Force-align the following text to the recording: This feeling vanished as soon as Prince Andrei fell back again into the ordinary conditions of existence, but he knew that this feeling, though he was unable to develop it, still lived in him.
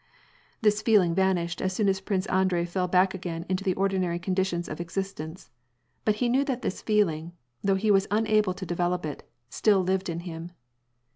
This 0.61 0.81
feeling 0.81 1.13
vanished 1.13 1.61
as 1.61 1.73
soon 1.73 1.87
as 1.87 2.01
Prince 2.01 2.25
Andrei 2.25 2.65
fell 2.65 2.87
back 2.87 3.13
again 3.13 3.45
into 3.47 3.63
the 3.63 3.75
ordinary 3.75 4.17
conditions 4.17 4.67
of 4.67 4.81
existence, 4.81 5.51
but 6.05 6.15
he 6.15 6.27
knew 6.27 6.43
that 6.45 6.63
this 6.63 6.81
feeling, 6.81 7.33
though 7.63 7.75
he 7.75 7.91
was 7.91 8.07
unable 8.09 8.55
to 8.55 8.65
develop 8.65 9.05
it, 9.05 9.29
still 9.47 9.83
lived 9.83 10.09
in 10.09 10.21
him. 10.21 10.49